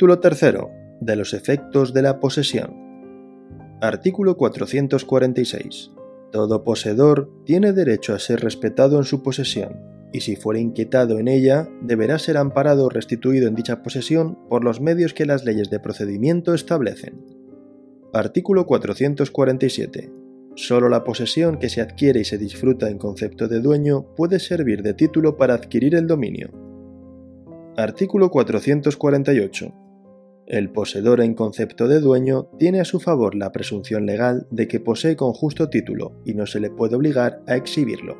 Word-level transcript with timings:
Título 0.00 0.18
tercero. 0.18 0.70
De 1.02 1.14
los 1.14 1.34
efectos 1.34 1.92
de 1.92 2.00
la 2.00 2.20
posesión. 2.20 2.74
Artículo 3.82 4.38
446. 4.38 5.90
Todo 6.32 6.64
poseedor 6.64 7.30
tiene 7.44 7.74
derecho 7.74 8.14
a 8.14 8.18
ser 8.18 8.40
respetado 8.40 8.96
en 8.96 9.04
su 9.04 9.22
posesión, 9.22 9.76
y 10.10 10.22
si 10.22 10.36
fuera 10.36 10.58
inquietado 10.58 11.18
en 11.18 11.28
ella, 11.28 11.68
deberá 11.82 12.18
ser 12.18 12.38
amparado 12.38 12.86
o 12.86 12.88
restituido 12.88 13.46
en 13.46 13.54
dicha 13.54 13.82
posesión 13.82 14.38
por 14.48 14.64
los 14.64 14.80
medios 14.80 15.12
que 15.12 15.26
las 15.26 15.44
leyes 15.44 15.68
de 15.68 15.80
procedimiento 15.80 16.54
establecen. 16.54 17.22
Artículo 18.14 18.64
447. 18.64 20.10
Solo 20.54 20.88
la 20.88 21.04
posesión 21.04 21.58
que 21.58 21.68
se 21.68 21.82
adquiere 21.82 22.20
y 22.20 22.24
se 22.24 22.38
disfruta 22.38 22.88
en 22.88 22.96
concepto 22.96 23.48
de 23.48 23.60
dueño 23.60 24.06
puede 24.16 24.40
servir 24.40 24.82
de 24.82 24.94
título 24.94 25.36
para 25.36 25.52
adquirir 25.52 25.94
el 25.94 26.06
dominio. 26.06 26.48
Artículo 27.76 28.30
448. 28.30 29.89
El 30.50 30.68
poseedor 30.68 31.20
en 31.20 31.34
concepto 31.34 31.86
de 31.86 32.00
dueño 32.00 32.48
tiene 32.58 32.80
a 32.80 32.84
su 32.84 32.98
favor 32.98 33.36
la 33.36 33.52
presunción 33.52 34.04
legal 34.04 34.48
de 34.50 34.66
que 34.66 34.80
posee 34.80 35.14
con 35.14 35.32
justo 35.32 35.68
título 35.68 36.10
y 36.24 36.34
no 36.34 36.44
se 36.44 36.58
le 36.58 36.70
puede 36.70 36.96
obligar 36.96 37.40
a 37.46 37.54
exhibirlo. 37.54 38.18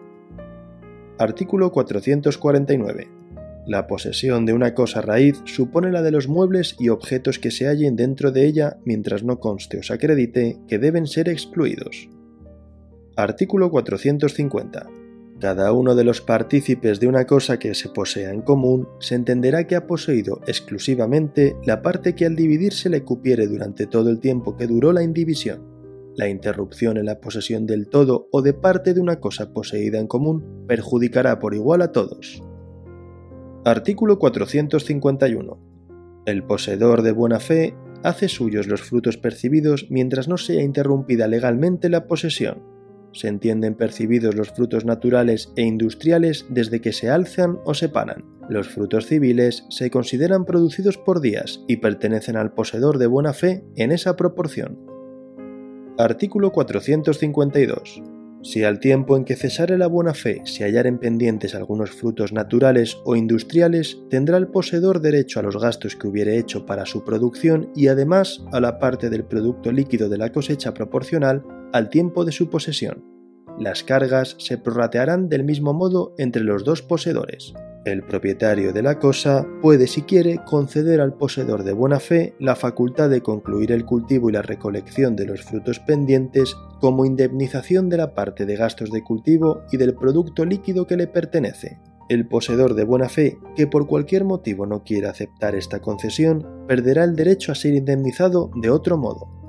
Artículo 1.19 1.73
449. 1.73 3.09
La 3.67 3.89
posesión 3.89 4.47
de 4.47 4.53
una 4.53 4.75
cosa 4.75 5.01
raíz 5.01 5.43
supone 5.45 5.91
la 5.91 6.03
de 6.03 6.13
los 6.13 6.29
muebles 6.29 6.77
y 6.79 6.91
objetos 6.91 7.41
que 7.41 7.51
se 7.51 7.67
hallen 7.67 7.97
dentro 7.97 8.31
de 8.31 8.47
ella 8.47 8.77
mientras 8.85 9.25
no 9.25 9.41
conste 9.41 9.79
o 9.79 9.83
se 9.83 9.93
acredite 9.93 10.57
que 10.69 10.79
deben 10.79 11.09
ser 11.09 11.29
excluidos. 11.29 12.09
Artículo 13.17 13.73
450. 13.73 15.00
Cada 15.41 15.73
uno 15.73 15.95
de 15.95 16.05
los 16.05 16.21
partícipes 16.21 17.01
de 17.01 17.07
una 17.07 17.25
cosa 17.25 17.59
que 17.59 17.75
se 17.75 17.89
posea 17.89 18.31
en 18.31 18.43
común 18.43 18.87
se 18.99 19.15
entenderá 19.15 19.67
que 19.67 19.75
ha 19.75 19.87
poseído 19.87 20.43
exclusivamente 20.47 21.57
la 21.65 21.81
parte 21.81 22.15
que 22.15 22.27
al 22.27 22.37
dividirse 22.37 22.91
le 22.91 23.05
cupiere 23.05 23.47
durante 23.47 23.87
todo 23.87 24.11
el 24.11 24.21
tiempo 24.21 24.59
que 24.59 24.67
duró 24.67 24.93
la 24.93 25.03
indivisión. 25.03 25.65
La 26.15 26.29
interrupción 26.29 26.99
en 26.99 27.07
la 27.07 27.21
posesión 27.21 27.67
del 27.67 27.89
todo 27.89 28.29
o 28.33 28.43
de 28.43 28.53
parte 28.53 28.93
de 28.93 29.01
una 29.01 29.19
cosa 29.19 29.55
poseída 29.55 29.99
en 29.99 30.09
común 30.09 30.67
perjudicará 30.69 31.39
por 31.39 31.55
igual 31.55 31.81
a 31.81 31.91
todos. 31.91 32.43
Artículo 33.65 34.19
451. 34.19 35.59
El 36.27 36.45
poseedor 36.45 37.01
de 37.01 37.13
buena 37.13 37.41
fe 37.41 37.75
hace 38.03 38.29
suyos 38.29 38.67
los 38.67 38.83
frutos 38.83 39.17
percibidos 39.17 39.87
mientras 39.89 40.29
no 40.29 40.37
sea 40.37 40.63
interrumpida 40.63 41.29
legalmente 41.29 41.89
la 41.89 42.07
posesión 42.07 42.70
se 43.13 43.29
entienden 43.29 43.75
percibidos 43.75 44.35
los 44.35 44.51
frutos 44.51 44.85
naturales 44.85 45.53
e 45.57 45.63
industriales 45.63 46.47
desde 46.49 46.81
que 46.81 46.93
se 46.93 47.11
alzan 47.11 47.59
o 47.65 47.75
se 47.75 47.89
paran. 47.89 48.25
Los 48.49 48.69
frutos 48.69 49.07
civiles 49.07 49.65
se 49.69 49.91
consideran 49.91 50.45
producidos 50.45 50.99
por 50.99 51.21
días 51.21 51.61
y 51.69 51.77
pertenecen 51.77 52.37
al 52.37 52.53
poseedor 52.53 52.99
de 52.99 53.07
buena 53.07 53.33
fe 53.33 53.65
en 53.77 53.93
esa 53.93 54.17
proporción. 54.17 54.79
Artículo 55.99 56.51
452. 56.51 58.03
Si 58.43 58.65
al 58.65 58.81
tiempo 58.81 59.19
en 59.19 59.27
que 59.27 59.37
cesare 59.37 59.77
la 59.77 59.87
buena 59.87 60.15
fe 60.15 60.41
se 60.45 60.65
hallaren 60.65 60.99
pendientes 60.99 61.55
algunos 61.55 61.91
frutos 61.91 62.33
naturales 62.33 62.97
o 63.05 63.15
industriales, 63.15 64.01
tendrá 64.09 64.39
el 64.39 64.49
poseedor 64.49 65.03
derecho 65.03 65.41
a 65.41 65.43
los 65.43 65.61
gastos 65.61 65.95
que 65.95 66.09
hubiere 66.09 66.39
hecho 66.39 66.65
para 66.65 66.87
su 66.87 67.05
producción 67.05 67.71
y 67.77 67.89
además 67.89 68.43
a 68.53 68.61
la 68.61 68.79
parte 68.79 69.11
del 69.11 69.25
producto 69.25 69.71
líquido 69.71 70.09
de 70.09 70.17
la 70.17 70.33
cosecha 70.33 70.73
proporcional 70.73 71.45
al 71.73 71.89
tiempo 71.91 72.25
de 72.25 72.33
su 72.33 72.51
posesión. 72.51 73.05
Las 73.59 73.85
cargas 73.85 74.37
se 74.39 74.59
prorratearán 74.59 75.29
del 75.29 75.45
mismo 75.45 75.75
modo 75.75 76.15
entre 76.19 76.43
los 76.43 76.65
dos 76.65 76.83
poseedores. 76.83 77.53
El 77.87 78.03
propietario 78.03 78.75
de 78.75 78.83
la 78.83 78.99
cosa 78.99 79.47
puede, 79.63 79.87
si 79.87 80.03
quiere, 80.03 80.41
conceder 80.45 81.01
al 81.01 81.15
poseedor 81.15 81.65
de 81.65 81.73
buena 81.73 81.99
fe 81.99 82.35
la 82.39 82.55
facultad 82.55 83.09
de 83.09 83.23
concluir 83.23 83.73
el 83.73 83.87
cultivo 83.87 84.29
y 84.29 84.35
la 84.35 84.43
recolección 84.43 85.17
de 85.17 85.25
los 85.25 85.43
frutos 85.43 85.79
pendientes 85.79 86.55
como 86.79 87.07
indemnización 87.07 87.89
de 87.89 87.97
la 87.97 88.15
parte 88.15 88.45
de 88.45 88.57
gastos 88.57 88.91
de 88.91 89.03
cultivo 89.03 89.63
y 89.73 89.79
del 89.79 89.95
producto 89.95 90.45
líquido 90.45 90.87
que 90.87 90.99
le 90.99 91.07
pertenece. 91.07 91.81
El 92.11 92.27
poseedor 92.29 92.75
de 92.75 92.85
buena 92.85 93.09
fe 93.09 93.39
que 93.57 93.67
por 93.67 93.87
cualquier 93.87 94.25
motivo 94.25 94.67
no 94.67 94.85
quiera 94.85 95.11
aceptar 95.11 95.55
esta 95.55 95.81
concesión 95.81 96.47
perderá 96.69 97.05
el 97.05 97.17
derecho 97.17 97.51
a 97.51 97.55
ser 97.55 97.75
indemnizado 97.75 98.51
de 98.57 98.69
otro 98.69 98.99
modo. 98.99 99.40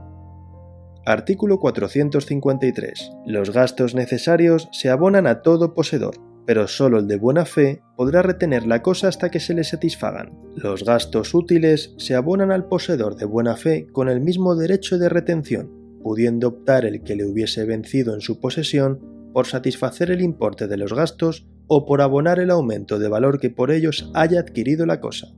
Artículo 1.05 1.59
453. 1.59 3.11
Los 3.25 3.51
gastos 3.51 3.95
necesarios 3.95 4.69
se 4.71 4.89
abonan 4.89 5.25
a 5.25 5.41
todo 5.41 5.73
poseedor, 5.73 6.13
pero 6.45 6.67
solo 6.67 6.99
el 6.99 7.07
de 7.07 7.17
buena 7.17 7.45
fe 7.45 7.81
podrá 7.97 8.21
retener 8.21 8.67
la 8.67 8.83
cosa 8.83 9.07
hasta 9.07 9.31
que 9.31 9.39
se 9.39 9.55
le 9.55 9.63
satisfagan. 9.63 10.37
Los 10.55 10.85
gastos 10.85 11.33
útiles 11.33 11.95
se 11.97 12.13
abonan 12.13 12.51
al 12.51 12.67
poseedor 12.67 13.15
de 13.15 13.25
buena 13.25 13.55
fe 13.55 13.87
con 13.91 14.09
el 14.09 14.21
mismo 14.21 14.55
derecho 14.55 14.99
de 14.99 15.09
retención, 15.09 15.71
pudiendo 16.03 16.49
optar 16.49 16.85
el 16.85 17.01
que 17.01 17.15
le 17.15 17.25
hubiese 17.25 17.65
vencido 17.65 18.13
en 18.13 18.21
su 18.21 18.39
posesión 18.39 18.99
por 19.33 19.47
satisfacer 19.47 20.11
el 20.11 20.21
importe 20.21 20.67
de 20.67 20.77
los 20.77 20.93
gastos 20.93 21.47
o 21.65 21.87
por 21.87 22.01
abonar 22.01 22.37
el 22.37 22.51
aumento 22.51 22.99
de 22.99 23.07
valor 23.07 23.39
que 23.39 23.49
por 23.49 23.71
ellos 23.71 24.11
haya 24.13 24.39
adquirido 24.39 24.85
la 24.85 25.01
cosa. 25.01 25.29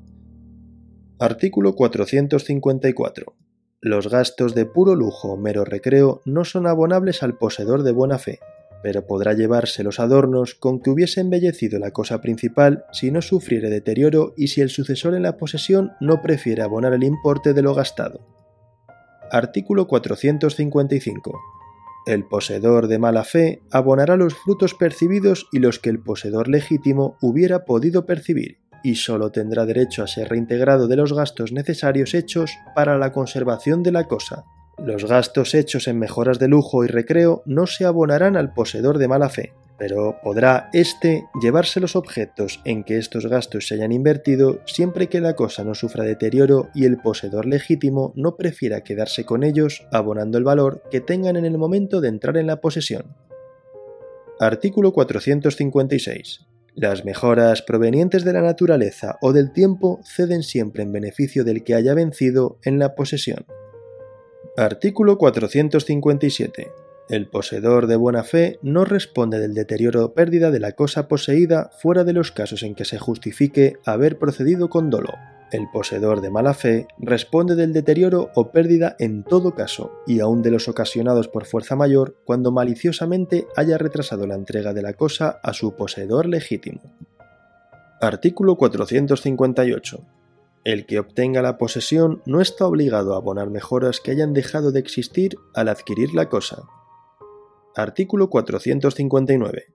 Artículo 1.20 1.74
454. 1.74 3.43
Los 3.86 4.08
gastos 4.08 4.56
de 4.56 4.66
puro 4.66 4.96
lujo 4.96 5.34
o 5.34 5.38
mero 5.38 5.66
recreo 5.66 6.22
no 6.24 6.46
son 6.46 6.68
abonables 6.68 7.22
al 7.22 7.38
poseedor 7.38 7.84
de 7.84 7.92
buena 7.92 8.18
fe, 8.18 8.40
pero 8.82 9.06
podrá 9.06 9.34
llevarse 9.34 9.84
los 9.84 10.00
adornos 10.00 10.56
con 10.56 10.80
que 10.80 10.90
hubiese 10.90 11.20
embellecido 11.20 11.80
la 11.80 11.92
cosa 11.92 12.22
principal 12.22 12.86
si 12.94 13.12
no 13.12 13.22
sufriere 13.22 13.70
deterioro 13.70 14.36
y 14.38 14.48
si 14.48 14.62
el 14.62 14.70
sucesor 14.70 15.16
en 15.16 15.24
la 15.24 15.36
posesión 15.36 15.92
no 16.00 16.22
prefiere 16.22 16.62
abonar 16.62 16.94
el 16.94 17.04
importe 17.04 17.54
de 17.54 17.62
lo 17.62 17.76
gastado. 17.76 18.26
Artículo 19.30 19.86
455. 19.86 21.42
El 22.06 22.24
poseedor 22.24 22.88
de 22.88 23.00
mala 23.00 23.26
fe 23.26 23.64
abonará 23.70 24.16
los 24.16 24.34
frutos 24.34 24.76
percibidos 24.76 25.50
y 25.52 25.60
los 25.60 25.80
que 25.80 25.90
el 25.90 26.00
poseedor 26.00 26.48
legítimo 26.48 27.18
hubiera 27.20 27.66
podido 27.66 28.06
percibir, 28.06 28.63
y 28.84 28.96
sólo 28.96 29.32
tendrá 29.32 29.66
derecho 29.66 30.04
a 30.04 30.08
ser 30.08 30.30
reintegrado 30.30 30.88
de 30.88 30.98
los 30.98 31.14
gastos 31.14 31.52
necesarios 31.52 32.14
hechos 32.14 32.52
para 32.76 32.98
la 32.98 33.12
conservación 33.12 33.82
de 33.82 33.92
la 33.92 34.08
cosa, 34.08 34.46
los 34.78 35.06
gastos 35.06 35.54
hechos 35.54 35.88
en 35.88 36.00
mejoras 36.00 36.40
de 36.40 36.48
lujo 36.48 36.84
y 36.84 36.88
recreo 36.88 37.44
no 37.46 37.68
se 37.68 37.86
abonarán 37.86 38.36
al 38.36 38.54
poseedor 38.54 38.98
de 38.98 39.08
mala 39.08 39.30
fe, 39.30 39.54
pero 39.78 40.18
podrá 40.24 40.70
éste 40.74 41.26
llevarse 41.42 41.80
los 41.80 41.96
objetos 41.96 42.60
en 42.66 42.84
que 42.84 42.98
estos 42.98 43.28
gastos 43.28 43.68
se 43.68 43.76
hayan 43.76 43.92
invertido 43.92 44.62
siempre 44.66 45.08
que 45.08 45.22
la 45.22 45.36
cosa 45.36 45.64
no 45.64 45.76
sufra 45.76 46.04
deterioro 46.04 46.70
y 46.74 46.86
el 46.86 46.98
poseedor 46.98 47.46
legítimo 47.46 48.14
no 48.16 48.36
prefiera 48.36 48.82
quedarse 48.82 49.26
con 49.26 49.44
ellos 49.44 49.86
abonando 49.92 50.38
el 50.38 50.44
valor 50.44 50.84
que 50.90 51.02
tengan 51.02 51.38
en 51.38 51.46
el 51.46 51.58
momento 51.58 52.02
de 52.02 52.10
entrar 52.10 52.36
en 52.38 52.48
la 52.48 52.60
posesión. 52.60 53.16
Artículo 54.40 54.92
456. 54.92 56.53
Las 56.76 57.06
mejoras 57.06 57.62
provenientes 57.62 58.24
de 58.24 58.34
la 58.34 58.42
naturaleza 58.42 59.18
o 59.22 59.32
del 59.32 59.54
tiempo 59.54 60.00
ceden 60.04 60.42
siempre 60.42 60.82
en 60.82 60.92
beneficio 60.92 61.44
del 61.44 61.64
que 61.64 61.76
haya 61.76 61.94
vencido 61.94 62.58
en 62.64 62.80
la 62.80 62.96
posesión. 62.96 63.46
Artículo 64.58 65.20
457. 65.20 66.72
El 67.10 67.28
poseedor 67.28 67.86
de 67.86 67.96
buena 67.96 68.24
fe 68.24 68.58
no 68.64 68.86
responde 68.86 69.38
del 69.38 69.54
deterioro 69.54 70.04
o 70.04 70.14
pérdida 70.16 70.50
de 70.50 70.60
la 70.60 70.72
cosa 70.72 71.08
poseída 71.08 71.70
fuera 71.80 72.04
de 72.04 72.14
los 72.14 72.32
casos 72.32 72.64
en 72.64 72.74
que 72.74 72.86
se 72.86 72.98
justifique 72.98 73.78
haber 73.86 74.18
procedido 74.18 74.70
con 74.70 74.90
dolo. 74.90 75.14
El 75.54 75.70
poseedor 75.70 76.22
de 76.22 76.32
mala 76.32 76.56
fe 76.56 76.88
responde 76.98 77.54
del 77.54 77.74
deterioro 77.74 78.32
o 78.34 78.52
pérdida 78.52 78.96
en 78.98 79.24
todo 79.24 79.54
caso, 79.54 79.92
y 80.08 80.20
aun 80.20 80.42
de 80.42 80.50
los 80.50 80.68
ocasionados 80.68 81.28
por 81.28 81.46
fuerza 81.46 81.76
mayor 81.76 82.18
cuando 82.26 82.52
maliciosamente 82.52 83.46
haya 83.56 83.78
retrasado 83.78 84.26
la 84.26 84.34
entrega 84.34 84.74
de 84.74 84.82
la 84.82 84.94
cosa 84.94 85.40
a 85.44 85.54
su 85.54 85.76
poseedor 85.76 86.26
legítimo. 86.26 86.82
Artículo 88.02 88.56
458. 88.56 90.04
El 90.64 90.88
que 90.88 90.98
obtenga 90.98 91.44
la 91.44 91.60
posesión 91.60 92.24
no 92.26 92.42
está 92.42 92.66
obligado 92.66 93.14
a 93.14 93.18
abonar 93.18 93.52
mejoras 93.52 94.00
que 94.00 94.10
hayan 94.10 94.34
dejado 94.34 94.72
de 94.72 94.80
existir 94.80 95.38
al 95.54 95.70
adquirir 95.70 96.16
la 96.16 96.30
cosa. 96.30 96.64
Artículo 97.76 98.32
459. 98.32 99.73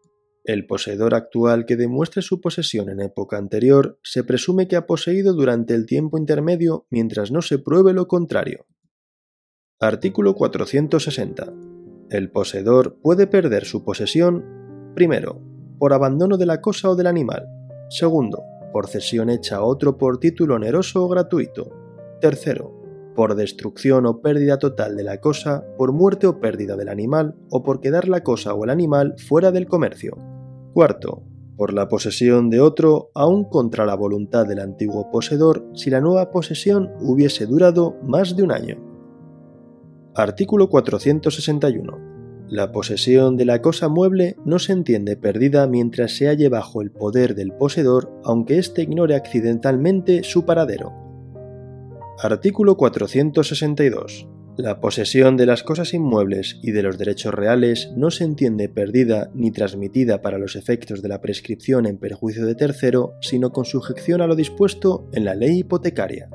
El 0.48 0.64
poseedor 0.64 1.14
actual 1.14 1.66
que 1.66 1.76
demuestre 1.76 2.22
su 2.22 2.40
posesión 2.40 2.88
en 2.88 3.00
época 3.00 3.36
anterior 3.36 4.00
se 4.02 4.24
presume 4.24 4.66
que 4.66 4.76
ha 4.76 4.86
poseído 4.86 5.34
durante 5.34 5.74
el 5.74 5.84
tiempo 5.84 6.16
intermedio 6.16 6.86
mientras 6.88 7.30
no 7.30 7.42
se 7.42 7.58
pruebe 7.58 7.92
lo 7.92 8.08
contrario. 8.08 8.64
Artículo 9.78 10.34
460. 10.34 11.52
El 12.08 12.30
poseedor 12.30 12.98
puede 13.02 13.26
perder 13.26 13.66
su 13.66 13.84
posesión, 13.84 14.42
primero, 14.94 15.38
por 15.78 15.92
abandono 15.92 16.38
de 16.38 16.46
la 16.46 16.62
cosa 16.62 16.88
o 16.88 16.96
del 16.96 17.08
animal, 17.08 17.46
segundo, 17.90 18.42
por 18.72 18.88
cesión 18.88 19.28
hecha 19.28 19.56
a 19.56 19.64
otro 19.64 19.98
por 19.98 20.18
título 20.18 20.54
oneroso 20.54 21.04
o 21.04 21.08
gratuito. 21.10 21.70
Tercero, 22.22 23.12
por 23.14 23.34
destrucción 23.34 24.06
o 24.06 24.22
pérdida 24.22 24.58
total 24.58 24.96
de 24.96 25.04
la 25.04 25.20
cosa, 25.20 25.66
por 25.76 25.92
muerte 25.92 26.26
o 26.26 26.40
pérdida 26.40 26.74
del 26.74 26.88
animal, 26.88 27.34
o 27.50 27.62
por 27.62 27.80
quedar 27.82 28.08
la 28.08 28.22
cosa 28.22 28.54
o 28.54 28.64
el 28.64 28.70
animal 28.70 29.14
fuera 29.18 29.52
del 29.52 29.66
comercio. 29.66 30.37
Cuarto, 30.78 31.24
por 31.56 31.74
la 31.74 31.88
posesión 31.88 32.50
de 32.50 32.60
otro, 32.60 33.10
aun 33.12 33.42
contra 33.42 33.84
la 33.84 33.96
voluntad 33.96 34.46
del 34.46 34.60
antiguo 34.60 35.10
poseedor, 35.10 35.68
si 35.74 35.90
la 35.90 36.00
nueva 36.00 36.30
posesión 36.30 36.92
hubiese 37.00 37.46
durado 37.46 37.96
más 38.04 38.36
de 38.36 38.44
un 38.44 38.52
año. 38.52 38.76
Artículo 40.14 40.68
461. 40.68 42.46
La 42.48 42.70
posesión 42.70 43.36
de 43.36 43.44
la 43.44 43.60
cosa 43.60 43.88
mueble 43.88 44.36
no 44.44 44.60
se 44.60 44.70
entiende 44.70 45.16
perdida 45.16 45.66
mientras 45.66 46.16
se 46.16 46.28
halle 46.28 46.48
bajo 46.48 46.80
el 46.80 46.92
poder 46.92 47.34
del 47.34 47.52
poseedor, 47.54 48.12
aunque 48.22 48.58
éste 48.58 48.82
ignore 48.82 49.16
accidentalmente 49.16 50.22
su 50.22 50.44
paradero. 50.46 50.92
Artículo 52.22 52.76
462. 52.76 54.28
La 54.58 54.80
posesión 54.80 55.36
de 55.36 55.46
las 55.46 55.62
cosas 55.62 55.94
inmuebles 55.94 56.58
y 56.64 56.72
de 56.72 56.82
los 56.82 56.98
derechos 56.98 57.32
reales 57.32 57.92
no 57.94 58.10
se 58.10 58.24
entiende 58.24 58.68
perdida 58.68 59.30
ni 59.32 59.52
transmitida 59.52 60.20
para 60.20 60.36
los 60.36 60.56
efectos 60.56 61.00
de 61.00 61.08
la 61.08 61.20
prescripción 61.20 61.86
en 61.86 61.96
perjuicio 61.96 62.44
de 62.44 62.56
tercero, 62.56 63.14
sino 63.20 63.52
con 63.52 63.64
sujeción 63.64 64.20
a 64.20 64.26
lo 64.26 64.34
dispuesto 64.34 65.08
en 65.12 65.24
la 65.24 65.36
ley 65.36 65.60
hipotecaria. 65.60 66.28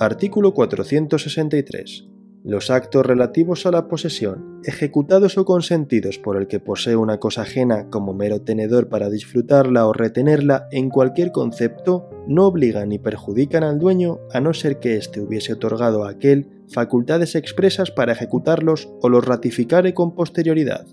Artículo 0.00 0.54
463. 0.54 2.11
Los 2.44 2.70
actos 2.70 3.06
relativos 3.06 3.66
a 3.66 3.70
la 3.70 3.86
posesión, 3.86 4.60
ejecutados 4.64 5.38
o 5.38 5.44
consentidos 5.44 6.18
por 6.18 6.36
el 6.36 6.48
que 6.48 6.58
posee 6.58 6.96
una 6.96 7.18
cosa 7.18 7.42
ajena 7.42 7.88
como 7.88 8.14
mero 8.14 8.40
tenedor 8.40 8.88
para 8.88 9.10
disfrutarla 9.10 9.86
o 9.86 9.92
retenerla 9.92 10.66
en 10.72 10.90
cualquier 10.90 11.30
concepto, 11.30 12.10
no 12.26 12.46
obligan 12.46 12.88
ni 12.88 12.98
perjudican 12.98 13.62
al 13.62 13.78
dueño 13.78 14.18
a 14.32 14.40
no 14.40 14.54
ser 14.54 14.80
que 14.80 14.96
éste 14.96 15.20
hubiese 15.20 15.52
otorgado 15.52 16.04
a 16.04 16.10
aquel 16.10 16.64
facultades 16.68 17.36
expresas 17.36 17.92
para 17.92 18.12
ejecutarlos 18.12 18.88
o 19.02 19.08
los 19.08 19.24
ratificare 19.24 19.94
con 19.94 20.16
posterioridad. 20.16 20.84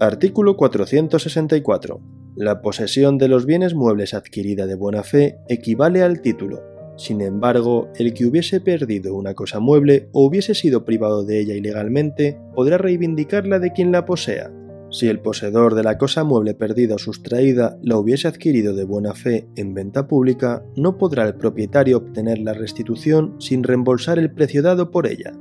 Artículo 0.00 0.56
464. 0.56 2.00
La 2.34 2.60
posesión 2.60 3.18
de 3.18 3.28
los 3.28 3.46
bienes 3.46 3.74
muebles 3.74 4.14
adquirida 4.14 4.66
de 4.66 4.74
buena 4.74 5.04
fe 5.04 5.38
equivale 5.48 6.02
al 6.02 6.22
título, 6.22 6.77
sin 6.98 7.20
embargo, 7.20 7.88
el 7.94 8.12
que 8.12 8.26
hubiese 8.26 8.60
perdido 8.60 9.14
una 9.14 9.34
cosa 9.34 9.60
mueble 9.60 10.08
o 10.12 10.26
hubiese 10.26 10.54
sido 10.54 10.84
privado 10.84 11.24
de 11.24 11.38
ella 11.38 11.54
ilegalmente 11.54 12.36
podrá 12.56 12.76
reivindicarla 12.76 13.60
de 13.60 13.72
quien 13.72 13.92
la 13.92 14.04
posea. 14.04 14.50
Si 14.90 15.06
el 15.06 15.20
poseedor 15.20 15.76
de 15.76 15.84
la 15.84 15.96
cosa 15.96 16.24
mueble 16.24 16.54
perdida 16.54 16.96
o 16.96 16.98
sustraída 16.98 17.78
la 17.82 17.98
hubiese 17.98 18.26
adquirido 18.26 18.74
de 18.74 18.84
buena 18.84 19.14
fe 19.14 19.46
en 19.54 19.74
venta 19.74 20.08
pública, 20.08 20.64
no 20.74 20.98
podrá 20.98 21.24
el 21.24 21.36
propietario 21.36 21.98
obtener 21.98 22.40
la 22.40 22.52
restitución 22.52 23.36
sin 23.38 23.62
reembolsar 23.62 24.18
el 24.18 24.32
precio 24.32 24.62
dado 24.62 24.90
por 24.90 25.06
ella. 25.06 25.34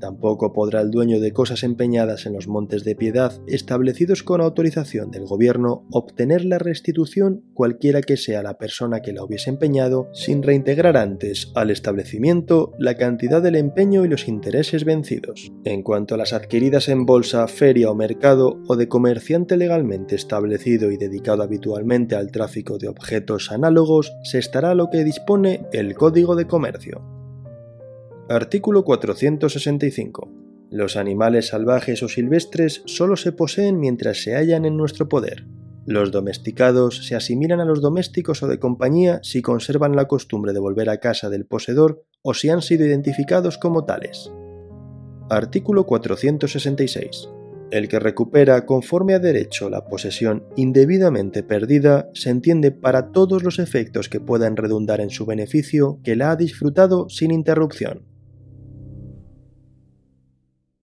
Tampoco 0.00 0.52
podrá 0.52 0.80
el 0.80 0.90
dueño 0.90 1.20
de 1.20 1.32
cosas 1.32 1.62
empeñadas 1.62 2.26
en 2.26 2.32
los 2.32 2.48
montes 2.48 2.84
de 2.84 2.96
piedad 2.96 3.40
establecidos 3.46 4.22
con 4.22 4.40
autorización 4.40 5.10
del 5.10 5.26
gobierno 5.26 5.86
obtener 5.90 6.44
la 6.44 6.58
restitución 6.58 7.44
cualquiera 7.54 8.00
que 8.00 8.16
sea 8.16 8.42
la 8.42 8.56
persona 8.58 9.00
que 9.02 9.12
la 9.12 9.22
hubiese 9.22 9.50
empeñado 9.50 10.08
sin 10.12 10.42
reintegrar 10.42 10.96
antes 10.96 11.52
al 11.54 11.70
establecimiento 11.70 12.72
la 12.78 12.96
cantidad 12.96 13.42
del 13.42 13.56
empeño 13.56 14.04
y 14.04 14.08
los 14.08 14.26
intereses 14.26 14.84
vencidos. 14.84 15.52
En 15.64 15.82
cuanto 15.82 16.14
a 16.14 16.18
las 16.18 16.32
adquiridas 16.32 16.88
en 16.88 17.04
bolsa, 17.04 17.46
feria 17.46 17.90
o 17.90 17.94
mercado 17.94 18.58
o 18.66 18.76
de 18.76 18.88
comerciante 18.88 19.56
legalmente 19.56 20.14
establecido 20.14 20.90
y 20.90 20.96
dedicado 20.96 21.42
habitualmente 21.42 22.16
al 22.16 22.30
tráfico 22.30 22.78
de 22.78 22.88
objetos 22.88 23.52
análogos, 23.52 24.12
se 24.22 24.38
estará 24.38 24.74
lo 24.74 24.88
que 24.90 25.04
dispone 25.04 25.66
el 25.72 25.94
Código 25.94 26.36
de 26.36 26.46
Comercio. 26.46 27.19
Artículo 28.30 28.84
465. 28.84 30.30
Los 30.70 30.96
animales 30.96 31.48
salvajes 31.48 32.00
o 32.04 32.08
silvestres 32.08 32.82
solo 32.86 33.16
se 33.16 33.32
poseen 33.32 33.80
mientras 33.80 34.22
se 34.22 34.36
hallan 34.36 34.64
en 34.64 34.76
nuestro 34.76 35.08
poder. 35.08 35.48
Los 35.84 36.12
domesticados 36.12 37.08
se 37.08 37.16
asimilan 37.16 37.58
a 37.58 37.64
los 37.64 37.82
domésticos 37.82 38.44
o 38.44 38.46
de 38.46 38.60
compañía 38.60 39.18
si 39.24 39.42
conservan 39.42 39.96
la 39.96 40.06
costumbre 40.06 40.52
de 40.52 40.60
volver 40.60 40.90
a 40.90 40.98
casa 40.98 41.28
del 41.28 41.44
poseedor 41.44 42.04
o 42.22 42.32
si 42.32 42.50
han 42.50 42.62
sido 42.62 42.86
identificados 42.86 43.58
como 43.58 43.84
tales. 43.84 44.30
Artículo 45.28 45.84
466. 45.84 47.30
El 47.72 47.88
que 47.88 47.98
recupera 47.98 48.64
conforme 48.64 49.14
a 49.14 49.18
derecho 49.18 49.68
la 49.70 49.86
posesión 49.86 50.44
indebidamente 50.54 51.42
perdida 51.42 52.08
se 52.14 52.30
entiende 52.30 52.70
para 52.70 53.10
todos 53.10 53.42
los 53.42 53.58
efectos 53.58 54.08
que 54.08 54.20
puedan 54.20 54.56
redundar 54.56 55.00
en 55.00 55.10
su 55.10 55.26
beneficio 55.26 55.98
que 56.04 56.14
la 56.14 56.30
ha 56.30 56.36
disfrutado 56.36 57.08
sin 57.08 57.32
interrupción. 57.32 58.09